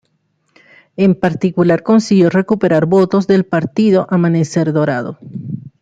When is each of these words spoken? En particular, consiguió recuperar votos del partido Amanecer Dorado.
En 0.95 1.13
particular, 1.13 1.83
consiguió 1.83 2.31
recuperar 2.31 2.87
votos 2.87 3.27
del 3.27 3.45
partido 3.45 4.07
Amanecer 4.09 4.73
Dorado. 4.73 5.19